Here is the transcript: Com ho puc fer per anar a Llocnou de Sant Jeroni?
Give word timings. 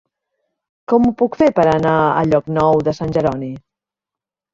Com 0.93 1.03
ho 1.07 1.11
puc 1.19 1.37
fer 1.41 1.49
per 1.59 1.65
anar 1.73 1.91
a 2.05 2.23
Llocnou 2.29 2.81
de 2.89 2.95
Sant 3.01 3.13
Jeroni? 3.19 3.51